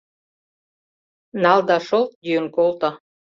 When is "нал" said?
1.43-1.59